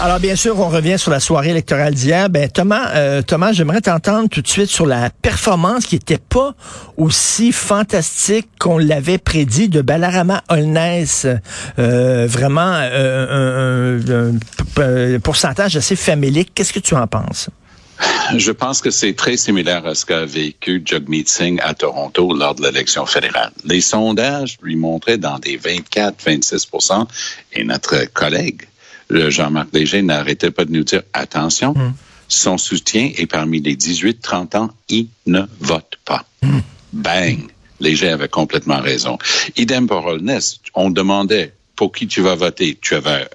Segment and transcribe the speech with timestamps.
[0.00, 2.28] Alors bien sûr, on revient sur la soirée électorale d'hier.
[2.28, 6.54] Ben Thomas, euh, Thomas, j'aimerais t'entendre tout de suite sur la performance qui était pas
[6.96, 11.26] aussi fantastique qu'on l'avait prédit de Balarama Holness.
[11.78, 14.00] Euh, vraiment euh,
[14.76, 16.50] un, un, pourcentage assez famélique.
[16.54, 17.48] Qu'est-ce que tu en penses?
[18.36, 22.56] Je pense que c'est très similaire à ce qu'a vécu Jagmeet Singh à Toronto lors
[22.56, 23.52] de l'élection fédérale.
[23.64, 27.06] Les sondages lui montraient dans des 24-26%
[27.52, 28.62] et notre collègue
[29.10, 31.94] Jean-Marc Léger n'arrêtait pas de nous dire attention, mm.
[32.28, 36.24] son soutien est parmi les 18-30 ans, il ne vote pas.
[36.42, 36.58] Mm.
[36.92, 37.38] Bang!
[37.80, 39.18] Léger avait complètement raison.
[39.56, 42.78] Idem pour Holness, on demandait pour qui tu vas voter.
[42.80, 43.28] Tu avais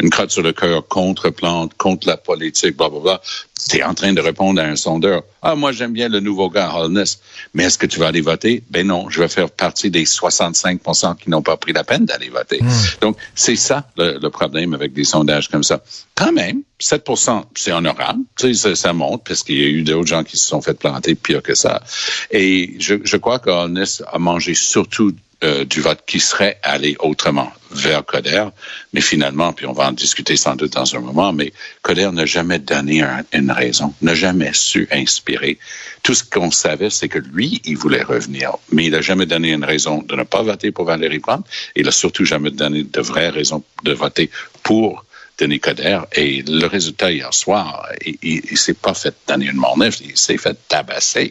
[0.00, 3.20] une crotte sur le cœur contre Plante, contre la politique, bla, bla, bla.
[3.68, 5.22] Tu es en train de répondre à un sondeur.
[5.42, 7.20] Ah, moi, j'aime bien le nouveau gars, Holness.
[7.54, 8.62] Mais est-ce que tu vas aller voter?
[8.70, 12.28] Ben non, je vais faire partie des 65% qui n'ont pas pris la peine d'aller
[12.28, 12.62] voter.
[12.62, 12.70] Hmm.
[13.00, 15.82] Donc, c'est ça le, problème avec des sondages comme ça.
[16.14, 18.20] Quand même, 7% c'est honorable.
[18.36, 20.74] Tu sais, ça, monte parce qu'il y a eu d'autres gens qui se sont fait
[20.74, 21.82] planter pire que ça.
[22.30, 25.12] Et je, je crois que Holness a mangé surtout
[25.46, 28.46] euh, du vote qui serait allé autrement vers Coder,
[28.92, 32.26] mais finalement, puis on va en discuter sans doute dans un moment, mais Coder n'a
[32.26, 35.58] jamais donné une raison, n'a jamais su inspirer.
[36.02, 39.52] Tout ce qu'on savait, c'est que lui, il voulait revenir, mais il n'a jamais donné
[39.52, 41.46] une raison de ne pas voter pour Valérie Plante.
[41.76, 44.30] Il n'a surtout jamais donné de vraies raisons de voter
[44.62, 45.05] pour
[45.38, 46.06] Denis Coderre.
[46.12, 47.88] Et le résultat hier soir,
[48.22, 51.30] il, s'est pas fait donner une neuf, il s'est fait tabasser.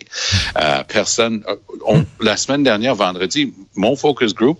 [0.57, 1.43] Euh, personne.
[1.47, 4.59] Euh, la semaine dernière, vendredi, mon focus group,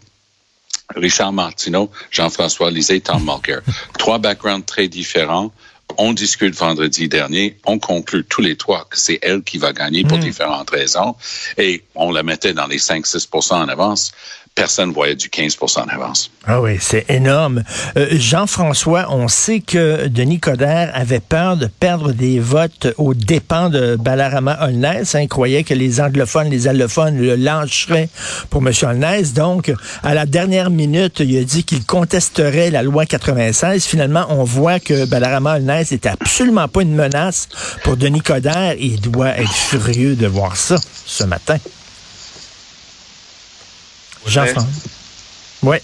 [0.95, 3.61] Richard Martineau, Jean-François Lisée, Tom Mulcair.
[3.97, 5.51] Trois backgrounds très différents.
[5.97, 7.57] On discute vendredi dernier.
[7.65, 10.21] On conclut tous les trois que c'est elle qui va gagner pour hmm.
[10.21, 11.15] différentes raisons.
[11.57, 14.11] Et on la mettait dans les 5-6% en avance
[14.55, 16.31] personne voyait du 15% en avance.
[16.47, 17.63] Ah oui, c'est énorme.
[17.97, 23.69] Euh, Jean-François, on sait que Denis Coderre avait peur de perdre des votes aux dépens
[23.69, 25.13] de Balarama Holness.
[25.15, 25.21] Hein.
[25.23, 28.07] il croyait que les anglophones, les allophones le lâcheraient
[28.49, 28.71] pour M.
[28.81, 29.33] Holness.
[29.33, 29.73] Donc,
[30.03, 33.85] à la dernière minute, il a dit qu'il contesterait la loi 96.
[33.85, 37.47] Finalement, on voit que Balarama Holness n'est absolument pas une menace
[37.83, 38.75] pour Denis Coderre.
[38.79, 41.57] Il doit être furieux de voir ça ce matin.
[44.27, 44.69] Jean-François.
[45.63, 45.77] Oui.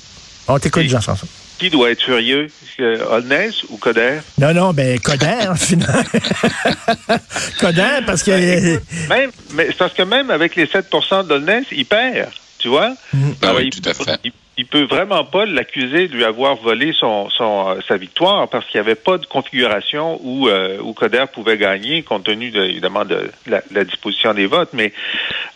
[0.47, 1.27] On t'écoute, Jean-François.
[1.59, 2.47] Qui doit être furieux?
[2.79, 4.19] Holness ou Coder?
[4.39, 6.01] Non, non, ben Coder, finalement.
[7.59, 8.31] Coder, parce que.
[8.31, 12.95] Ben, même, mais c'est parce que même avec les 7% d'Holness, il perd, tu vois?
[13.43, 14.31] Ah oui, tout à fait il
[14.65, 18.85] peut vraiment pas l'accuser de lui avoir volé son, euh, sa victoire parce qu'il n'y
[18.85, 23.31] avait pas de configuration où, euh, où Coder pouvait gagner compte tenu de, évidemment de
[23.47, 24.73] la, disposition des votes.
[24.73, 24.93] Mais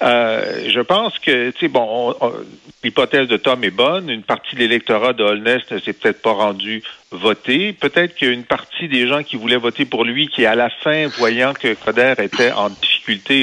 [0.01, 2.15] euh, je pense que, tu sais, bon,
[2.83, 4.09] l'hypothèse de Tom est bonne.
[4.09, 7.73] Une partie de l'électorat de Holness ne s'est peut-être pas rendu voter.
[7.73, 11.53] Peut-être qu'il partie des gens qui voulaient voter pour lui qui, à la fin, voyant
[11.53, 12.94] que Coder était en difficulté,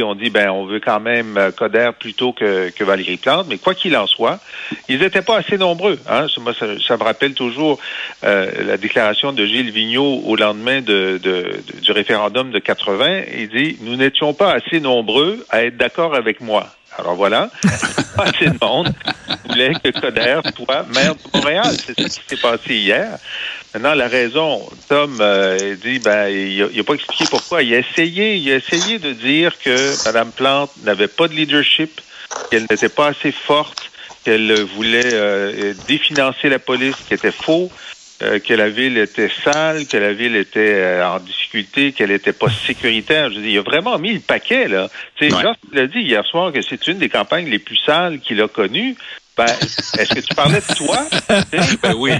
[0.02, 3.46] ont dit, ben, on veut quand même euh, Coder plutôt que, Valérie Plante.
[3.48, 4.40] Mais quoi qu'il en soit,
[4.88, 5.98] ils n'étaient pas assez nombreux.
[6.08, 6.26] Hein.
[6.28, 7.78] Ça, me rappelle toujours
[8.24, 11.20] euh, la déclaration de Gilles Vigneault au lendemain de,
[11.80, 13.22] du référendum de 80.
[13.38, 16.68] Il dit, nous n'étions pas assez nombreux à être d'accord avec moi.
[16.98, 17.50] Alors voilà,
[18.16, 18.92] pas assez de monde
[19.48, 21.74] voulait que Coder soit maire de Montréal.
[21.84, 23.18] C'est ce qui s'est passé hier.
[23.72, 27.62] Maintenant, la raison, Tom euh, dit, ben, il n'a pas expliqué pourquoi.
[27.62, 32.00] Il a essayé, il a essayé de dire que Mme Plante n'avait pas de leadership,
[32.50, 33.90] qu'elle n'était pas assez forte,
[34.24, 37.70] qu'elle voulait euh, définancer la police, qui était faux.
[38.22, 42.32] Euh, que la ville était sale, que la ville était euh, en difficulté, qu'elle n'était
[42.32, 43.30] pas sécuritaire.
[43.30, 44.88] Je dis, il a vraiment mis le paquet, là.
[45.16, 45.36] Tu sais,
[45.72, 48.46] il a dit hier soir que c'est une des campagnes les plus sales qu'il a
[48.46, 48.96] connues.
[49.36, 51.06] Ben, est-ce que tu parlais de toi?
[51.82, 52.12] ben oui.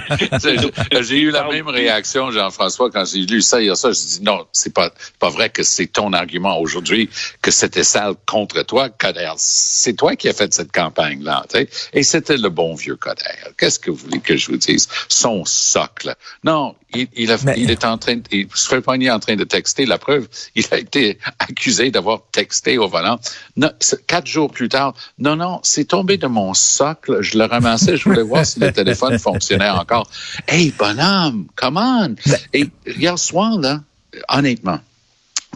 [1.03, 3.93] J'ai eu la même réaction, Jean-François, quand j'ai lu ça hier soir.
[3.93, 7.11] Je dis non, c'est pas, pas vrai que c'est ton argument aujourd'hui
[7.43, 9.33] que c'était sale contre toi, Coder.
[9.37, 11.45] C'est toi qui as fait cette campagne-là.
[11.93, 13.23] Et c'était le bon vieux Coder.
[13.59, 14.89] Qu'est-ce que vous voulez que je vous dise?
[15.09, 16.15] Son socle.
[16.45, 19.87] Non, il, il, il est en train, il se fait en train de texter.
[19.87, 23.19] La preuve, il a été accusé d'avoir texté au volant.
[23.57, 23.71] Non,
[24.07, 27.23] quatre jours plus tard, non, non, c'est tombé de mon socle.
[27.23, 30.09] Je le ramassais, je voulais voir si le téléphone fonctionnait encore.
[30.47, 32.15] Hey, bonhomme, come on!
[32.53, 33.81] Et hier soir, là,
[34.29, 34.81] honnêtement,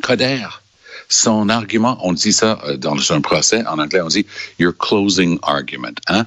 [0.03, 0.47] Coder,
[1.09, 4.27] son argument, on dit ça euh, dans un procès, en anglais, on dit
[4.59, 6.27] your closing argument, hein?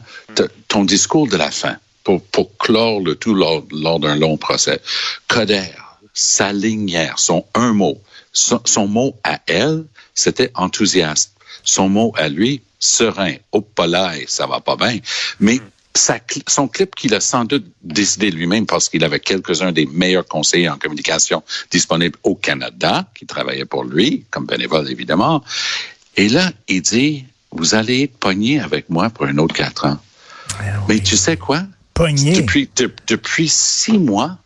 [0.68, 4.82] Ton discours de la fin pour, pour clore le tout lors, lors d'un long procès.
[5.28, 5.70] Coder,
[6.14, 8.02] sa ligne son un mot,
[8.32, 11.34] son, son mot à elle, c'était enthousiaste.
[11.64, 13.36] Son mot à lui, serein.
[13.52, 13.66] Oh,
[14.28, 15.00] ça va pas bien.
[15.40, 15.60] Mais
[15.94, 20.26] sa, son clip qu'il a sans doute décidé lui-même parce qu'il avait quelques-uns des meilleurs
[20.26, 25.44] conseillers en communication disponibles au Canada qui travaillaient pour lui, comme bénévole évidemment.
[26.16, 29.98] Et là, il dit, vous allez être pogné avec moi pour un autre quatre ans.
[30.60, 31.64] Ah Mais tu sais quoi?
[33.08, 34.38] Depuis, six mois,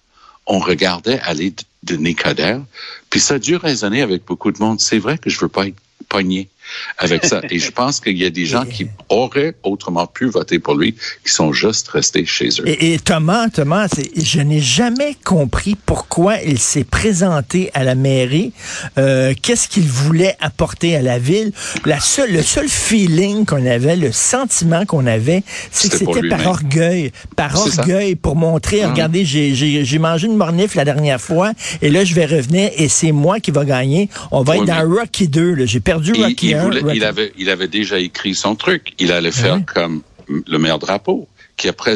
[0.45, 1.53] on regardait aller
[1.83, 2.61] de Nicodère,
[3.09, 4.79] puis ça a dû raisonner avec beaucoup de monde.
[4.79, 5.77] C'est vrai que je veux pas être
[6.09, 6.50] pogné
[6.98, 7.42] avec ça.
[7.50, 10.95] Et je pense qu'il y a des gens qui auraient autrement pu voter pour lui,
[11.25, 12.63] qui sont juste restés chez eux.
[12.65, 18.54] Et, Thomas, Thomas, je n'ai jamais compris pourquoi il s'est présenté à la mairie.
[18.98, 21.51] Euh, Qu'est-ce qu'il voulait apporter à la ville?
[21.86, 26.45] La seule, le seul feeling qu'on avait, le sentiment qu'on avait, c'est que c'était par
[26.48, 28.83] orgueil, par orgueil pour montrer.
[28.83, 28.92] Hum.
[28.92, 31.51] Regardez, j'ai mangé une mornif la dernière fois,
[31.81, 34.10] et là je vais revenir, et c'est moi qui va gagner.
[34.31, 35.65] On va être dans Rocky 2.
[35.65, 36.52] J'ai perdu Rocky
[36.94, 38.94] il, avait, il avait déjà écrit son truc.
[39.00, 41.27] Il allait faire comme le maire drapeau,
[41.57, 41.95] qui après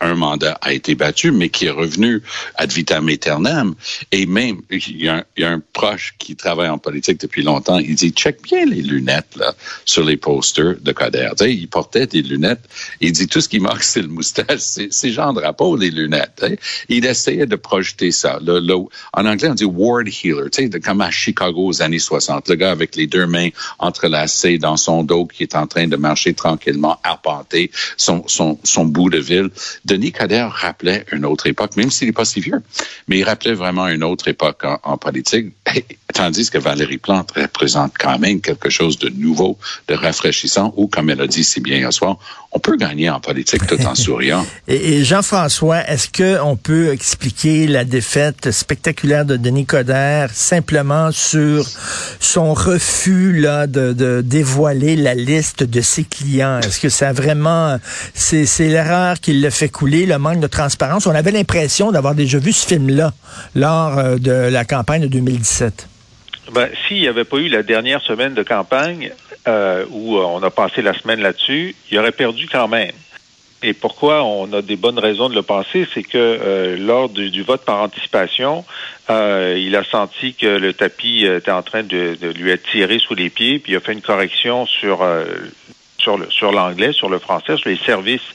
[0.00, 2.22] un mandat a été battu, mais qui est revenu
[2.56, 3.74] ad vitam aeternam.
[4.12, 8.10] Et même, il y, a un, proche qui travaille en politique depuis longtemps, il dit,
[8.10, 9.54] check bien les lunettes là,
[9.84, 11.30] sur les posters de Coder.
[11.40, 12.62] Il portait des lunettes.
[13.00, 14.60] Il dit, tout ce qui manque, c'est le moustache.
[14.90, 16.44] C'est Jean Drapeau, les lunettes.
[16.88, 18.38] Il essayait de projeter ça.
[19.12, 22.48] En anglais, on dit ward healer, tu sais, comme à Chicago aux années 60.
[22.48, 23.48] Le gars avec les deux mains
[23.78, 28.84] entrelacées dans son dos qui est en train de marcher tranquillement, arpenter son, son, son
[28.84, 29.50] bout de ville.
[29.84, 32.62] Denis Coderre rappelait une autre époque, même s'il n'est pas si vieux,
[33.08, 35.54] mais il rappelait vraiment une autre époque en, politique,
[36.14, 39.58] tandis que Valérie Plante représente quand même quelque chose de nouveau,
[39.88, 42.16] de rafraîchissant, ou comme elle a dit si bien hier soir,
[42.52, 44.46] on peut gagner en politique tout en souriant.
[44.68, 51.66] et, Jean-François, est-ce qu'on peut expliquer la défaite spectaculaire de Denis Coderre simplement sur
[52.20, 56.60] son refus de, dévoiler la liste de ses clients?
[56.60, 57.78] Est-ce que ça vraiment,
[58.14, 61.06] c'est l'erreur qui le fait couler, le manque de transparence?
[61.06, 63.12] On avait l'impression d'avoir déjà vu ce film-là
[63.56, 65.88] lors euh, de la campagne de 2017.
[66.52, 69.12] Ben, s'il n'y avait pas eu la dernière semaine de campagne
[69.48, 72.92] euh, où euh, on a passé la semaine là-dessus, il aurait perdu quand même.
[73.62, 77.42] Et pourquoi on a des bonnes raisons de le penser, c'est que euh, lors du,
[77.42, 78.64] vote par anticipation,
[79.08, 83.30] il a senti que le tapis était en train de, lui être tiré sous les
[83.30, 85.02] pieds, puis il a fait une correction sur
[86.04, 88.28] sur le sur l'anglais, sur le français, sur les services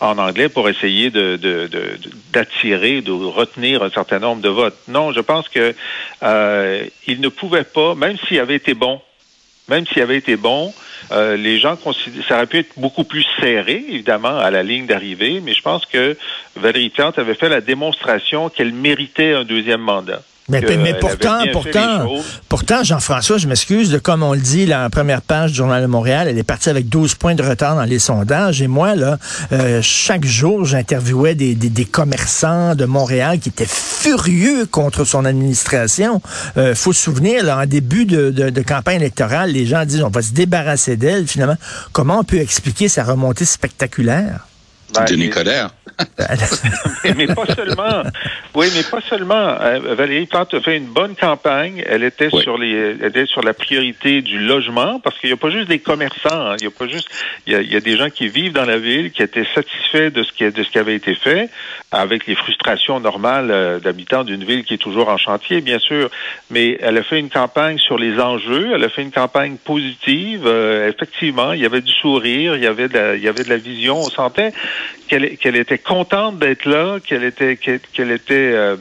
[0.00, 1.36] en anglais pour essayer de
[2.32, 4.78] d'attirer, de, de, retenir un certain nombre de votes.
[4.86, 5.74] Non, je pense que
[6.22, 9.00] euh, il ne pouvait pas, même s'il avait été bon,
[9.68, 10.72] même s'il avait été bon,
[11.10, 14.86] euh, les gens considèrent, ça aurait pu être beaucoup plus serré, évidemment, à la ligne
[14.86, 16.16] d'arrivée, mais je pense que
[16.56, 20.22] Valérie Plante avait fait la démonstration qu'elle méritait un deuxième mandat.
[20.48, 22.08] Mais, mais pourtant, pourtant,
[22.48, 25.86] pourtant, Jean-François, je m'excuse, de comme on le dit en première page du Journal de
[25.86, 28.62] Montréal, elle est partie avec 12 points de retard dans les sondages.
[28.62, 29.18] Et moi, là,
[29.52, 35.26] euh, chaque jour, j'interviewais des, des, des, commerçants de Montréal qui étaient furieux contre son
[35.26, 36.22] administration.
[36.56, 40.02] Euh, faut se souvenir, là, en début de, de, de, campagne électorale, les gens disent
[40.02, 41.26] on va se débarrasser d'elle.
[41.26, 41.58] Finalement,
[41.92, 44.46] comment on peut expliquer sa remontée spectaculaire?
[44.94, 45.70] Ben, Denis Coderre.
[47.16, 48.02] mais, pas seulement.
[48.54, 49.34] Oui, mais pas seulement.
[49.60, 51.82] Euh, Valérie Plante a fait une bonne campagne.
[51.86, 55.36] Elle était sur les, elle était sur la priorité du logement parce qu'il n'y a
[55.36, 56.28] pas juste des commerçants.
[56.30, 56.56] Hein.
[56.60, 57.08] Il y a pas juste,
[57.46, 60.32] il y a, des gens qui vivent dans la ville qui étaient satisfaits de ce
[60.32, 61.50] qui, de ce qui avait été fait,
[61.90, 66.10] avec les frustrations normales euh, d'habitants d'une ville qui est toujours en chantier, bien sûr.
[66.50, 68.70] Mais elle a fait une campagne sur les enjeux.
[68.74, 70.42] Elle a fait une campagne positive.
[70.46, 73.44] Euh, effectivement, il y avait du sourire, il y avait de la, il y avait
[73.44, 73.98] de la vision.
[73.98, 74.52] On sentait
[75.08, 78.76] qu'elle était contente d'être là, qu'elle était qu'elle était euh,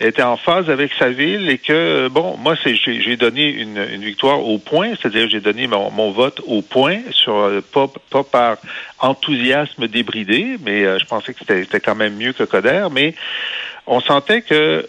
[0.00, 4.04] était en phase avec sa ville et que bon, moi c'est j'ai donné une, une,
[4.04, 8.22] victoire au point, c'est-à-dire j'ai donné mon, mon, vote au point sur euh, pas, pas
[8.22, 8.56] par
[9.00, 13.14] enthousiasme débridé, mais euh, je pensais que c'était quand même mieux que Coder, mais
[13.86, 14.88] on sentait que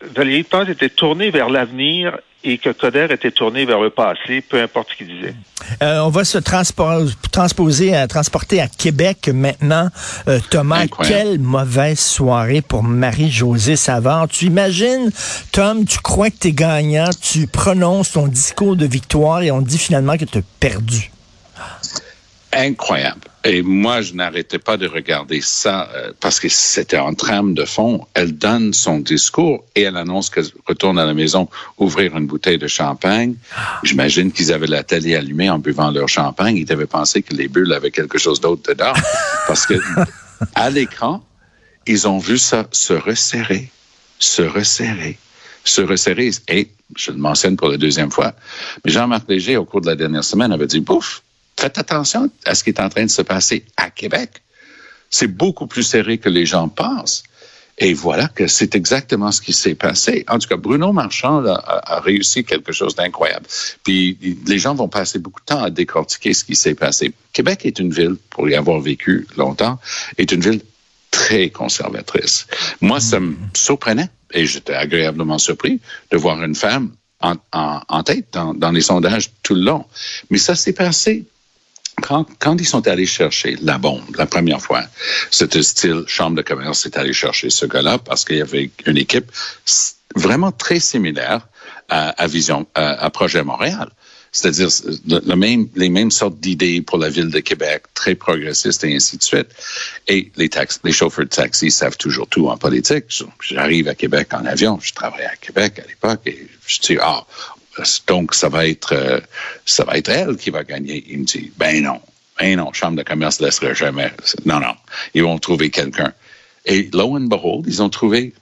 [0.00, 4.60] Valérie Plante était tournée vers l'avenir et que Coder était tourné vers le passé, peu
[4.62, 5.34] importe ce qu'il disait.
[5.82, 9.88] Euh, on va se transposer, à, transporter à Québec maintenant.
[10.28, 14.28] Euh, Thomas, quelle mauvaise soirée pour Marie-Josée Savard.
[14.28, 15.10] Tu imagines,
[15.52, 19.60] Tom, tu crois que tu es gagnant, tu prononces ton discours de victoire et on
[19.60, 21.10] dit finalement que tu as perdu
[22.52, 23.20] incroyable.
[23.44, 27.64] Et moi, je n'arrêtais pas de regarder ça euh, parce que c'était en trame de
[27.64, 28.06] fond.
[28.14, 32.58] Elle donne son discours et elle annonce qu'elle retourne à la maison ouvrir une bouteille
[32.58, 33.34] de champagne.
[33.84, 36.56] J'imagine qu'ils avaient la télé allumée en buvant leur champagne.
[36.56, 38.92] Ils devaient penser que les bulles avaient quelque chose d'autre dedans
[39.46, 39.74] parce que
[40.54, 41.22] à l'écran,
[41.86, 43.70] ils ont vu ça se resserrer,
[44.18, 45.16] se resserrer,
[45.64, 46.30] se resserrer.
[46.48, 48.34] Et, je le mentionne pour la deuxième fois,
[48.84, 51.22] mais Jean-Marc Léger, au cours de la dernière semaine, avait dit, bouf,
[51.58, 54.42] faites attention à ce qui est en train de se passer à Québec.
[55.10, 57.24] C'est beaucoup plus serré que les gens pensent.
[57.80, 60.24] Et voilà que c'est exactement ce qui s'est passé.
[60.28, 63.46] En tout cas, Bruno Marchand a, réussi quelque chose d'incroyable.
[63.84, 67.12] Puis les gens vont passer beaucoup de temps à décortiquer ce qui s'est passé.
[67.32, 69.78] Québec est une ville, pour y avoir vécu longtemps,
[70.16, 70.60] est une ville
[71.12, 72.48] très conservatrice.
[72.80, 78.72] Moi, ça me surprenait et j'étais agréablement surpris de voir une femme en, tête dans
[78.72, 79.84] les sondages tout le long.
[80.30, 81.26] Mais ça s'est passé
[82.00, 84.84] quand, ils sont allés chercher la bombe la première fois,
[85.30, 88.96] c'était style chambre de commerce est allé chercher ce gars-là parce qu'il y avait une
[88.96, 89.30] équipe
[90.14, 91.48] vraiment très similaire
[91.88, 93.88] à, Vision, à, Projet Montréal.
[94.30, 94.68] C'est-à-dire
[95.74, 99.48] les mêmes sortes d'idées pour la ville de Québec, très progressistes et ainsi de suite.
[100.06, 103.06] Et les chauffeurs de taxi savent toujours tout en politique.
[103.40, 107.24] J'arrive à Québec en avion, je travaillais à Québec à l'époque et je dis, ah,
[108.06, 109.20] donc ça va être euh,
[109.66, 111.04] ça va être elle qui va gagner?
[111.08, 112.00] Il me dit ben non,
[112.38, 114.12] ben non, chambre de commerce ne laisserait jamais.
[114.44, 114.74] Non non,
[115.14, 116.12] ils vont trouver quelqu'un.
[116.66, 118.34] Et lo and behold, ils ont trouvé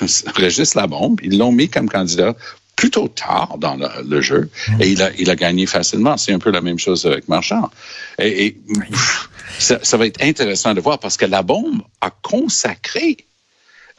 [0.36, 2.34] Régis Labombe, ils l'ont mis comme candidat
[2.76, 4.82] plutôt tard dans le, le jeu mmh.
[4.82, 6.16] et il a, il a gagné facilement.
[6.16, 7.70] C'est un peu la même chose avec Marchand.
[8.20, 12.10] Et, et pff, ça, ça, va être intéressant de voir parce que la bombe a
[12.10, 13.16] consacré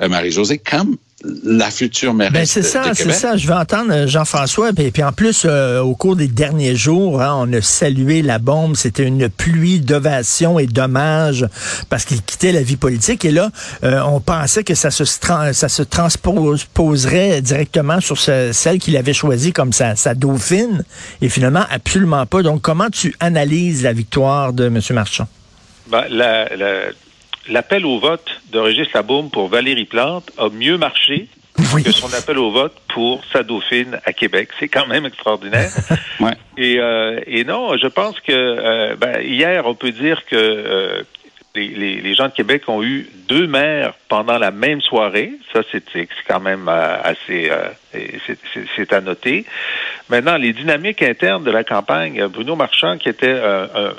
[0.02, 0.98] euh, Marie-Josée comme
[1.44, 3.36] la future mairesse ben c'est ça, c'est ça.
[3.36, 4.72] Je vais entendre euh, Jean-François.
[4.72, 8.40] Puis, puis, en plus, euh, au cours des derniers jours, hein, on a salué la
[8.40, 8.78] bombe.
[8.78, 11.46] C'était une pluie d'ovations et d'hommages
[11.90, 13.26] parce qu'il quittait la vie politique.
[13.26, 13.52] Et là,
[13.84, 19.14] euh, on pensait que ça se, ça se transposerait directement sur ce, celle qu'il avait
[19.14, 20.84] choisie comme sa, sa dauphine.
[21.22, 22.44] Et finalement, absolument pas.
[22.44, 24.80] Donc, comment tu analyses la victoire de M.
[24.92, 25.28] Marchand?
[25.92, 26.92] Ben, la, la
[27.50, 31.28] l'appel au vote de Régis Labaume pour Valérie Plante a mieux marché
[31.74, 31.84] oui.
[31.84, 34.50] que son appel au vote pour sa dauphine à Québec.
[34.60, 35.72] C'est quand même extraordinaire.
[36.20, 36.34] ouais.
[36.58, 41.04] et, euh, et non, je pense que euh, ben, hier, on peut dire que euh,
[41.56, 45.34] les, les, les, gens de Québec ont eu deux maires pendant la même soirée.
[45.52, 47.50] Ça, c'est quand même euh, assez...
[47.50, 47.70] Euh,
[48.76, 49.46] c'est à noter.
[50.10, 53.94] Maintenant, les dynamiques internes de la campagne, Bruno Marchand, qui était un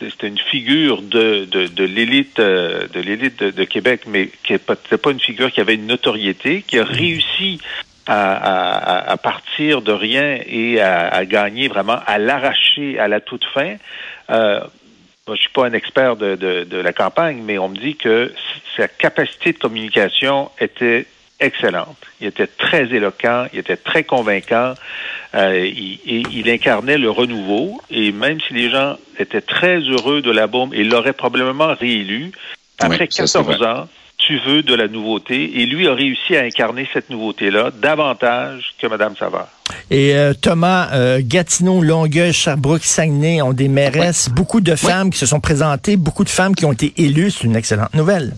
[0.00, 4.52] c'était une figure de, de, de l'élite euh, de l'élite de, de, Québec, mais qui
[4.52, 7.60] n'était pas une figure qui avait une notoriété, qui a réussi
[8.06, 13.20] à, à, à partir de rien et à, à gagner vraiment, à l'arracher à la
[13.20, 13.76] toute fin.
[14.30, 14.60] Euh,
[15.26, 17.96] moi, je suis pas un expert de, de, de la campagne, mais on me dit
[17.96, 18.32] que
[18.76, 21.06] sa capacité de communication était
[21.40, 21.96] excellente.
[22.20, 24.74] Il était très éloquent, il était très convaincant,
[25.34, 25.98] euh, il,
[26.32, 30.72] il, incarnait le renouveau, et même si les gens étaient très heureux de la bombe
[30.74, 32.30] et l'auraient probablement réélu,
[32.78, 36.88] après oui, 14 ans, tu veux de la nouveauté, et lui a réussi à incarner
[36.92, 39.48] cette nouveauté-là davantage que Mme Savard.
[39.90, 44.34] Et euh, Thomas, euh, Gatineau, Longueuil, Sherbrooke, Saguenay ont des mairesses, oui.
[44.34, 45.12] beaucoup de femmes oui.
[45.12, 48.34] qui se sont présentées, beaucoup de femmes qui ont été élues, c'est une excellente nouvelle.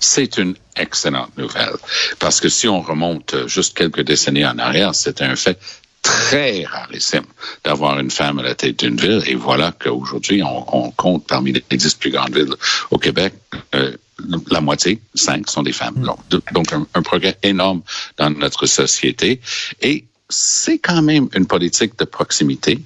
[0.00, 1.74] C'est une excellente nouvelle
[2.18, 5.58] parce que si on remonte juste quelques décennies en arrière, c'était un fait
[6.12, 7.24] très rarissime
[7.64, 9.22] d'avoir une femme à la tête d'une ville.
[9.26, 12.54] Et voilà qu'aujourd'hui, on, on, compte parmi les dix plus grandes villes
[12.90, 13.32] au Québec,
[13.74, 13.96] euh,
[14.50, 16.00] la moitié, cinq, sont des femmes.
[16.30, 17.82] Donc, donc un, un progrès énorme
[18.18, 19.40] dans notre société.
[19.80, 22.78] Et c'est quand même une politique de proximité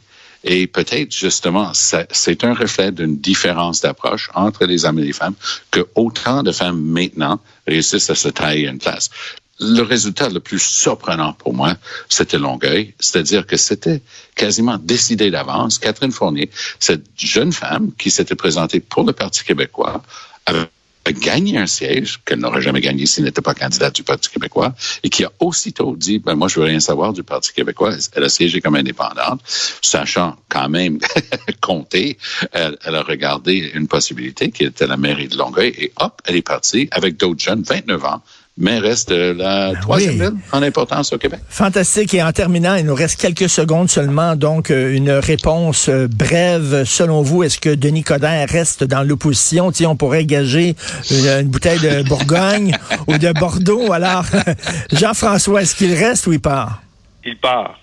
[0.49, 5.35] et peut-être justement, c'est un reflet d'une différence d'approche entre les hommes et les femmes
[5.73, 9.11] que autant de femmes maintenant réussissent à se tailler une place.
[9.59, 11.77] Le résultat le plus surprenant pour moi,
[12.09, 14.03] c'était Longueuil, c'est-à-dire que c'était
[14.35, 15.79] quasiment décidé d'avance.
[15.79, 20.03] Catherine Fournier, cette jeune femme qui s'était présentée pour le Parti québécois,
[20.45, 20.69] avait
[21.13, 25.09] gagné un siège qu'elle n'aurait jamais gagné s'il n'était pas candidat du Parti québécois et
[25.09, 27.95] qui a aussitôt dit, ben moi, je veux rien savoir du Parti québécois.
[28.13, 29.41] Elle a siégé comme indépendante,
[29.83, 30.99] sachant quand même
[31.61, 32.19] compter.
[32.53, 36.37] Elle, elle, a regardé une possibilité qui était la mairie de Longueuil et hop, elle
[36.37, 38.23] est partie avec d'autres jeunes, 29 ans,
[38.59, 40.21] mais reste la ben troisième oui.
[40.21, 41.41] ville en importance au Québec.
[41.49, 42.15] Fantastique.
[42.15, 44.35] Et en terminant, il nous reste quelques secondes seulement.
[44.35, 46.85] Donc, une réponse brève.
[46.85, 49.73] Selon vous, est-ce que Denis Coderre reste dans l'opposition?
[49.73, 50.75] Si on pourrait gager
[51.11, 52.75] une, une bouteille de Bourgogne
[53.07, 53.93] ou de Bordeaux.
[53.93, 54.25] Alors,
[54.93, 56.83] Jean-François, est-ce qu'il reste ou il part?
[57.25, 57.79] Il part.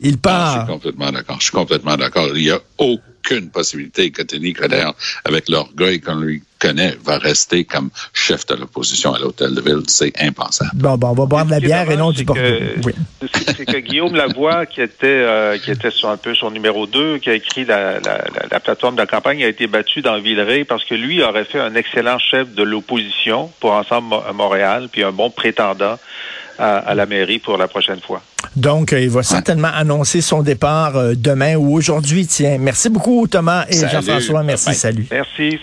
[0.00, 0.34] Il part.
[0.34, 1.36] Ah, je suis complètement d'accord.
[1.38, 2.28] Je suis complètement d'accord.
[2.34, 4.94] Il y a aucune possibilité que Denis Coderre,
[5.24, 9.82] avec l'orgueil qu'on lui connaît, va rester comme chef de l'opposition à l'hôtel de ville.
[9.86, 10.70] C'est impensable.
[10.74, 12.42] Bon, bon, on va boire de la bière et non du Bordeaux.
[12.84, 12.92] Oui.
[13.56, 17.18] C'est que Guillaume Lavoie, qui était, euh, qui était sur un peu son numéro 2,
[17.18, 20.18] qui a écrit la, la, la, la, plateforme de la campagne, a été battu dans
[20.20, 25.02] Villeray parce que lui aurait fait un excellent chef de l'opposition pour Ensemble Montréal, puis
[25.02, 25.98] un bon prétendant
[26.58, 28.20] à, la mairie pour la prochaine fois.
[28.56, 32.26] Donc, il va certainement annoncer son départ demain ou aujourd'hui.
[32.26, 34.42] Tiens, merci beaucoup Thomas et Jean-François.
[34.42, 35.06] Merci, salut.
[35.10, 35.56] Merci.